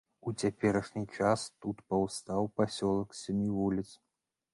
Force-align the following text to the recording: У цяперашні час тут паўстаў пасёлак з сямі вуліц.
У 0.29 0.31
цяперашні 0.43 1.03
час 1.17 1.43
тут 1.65 1.83
паўстаў 1.93 2.49
пасёлак 2.61 3.13
з 3.19 3.21
сямі 3.27 3.49
вуліц. 3.59 3.87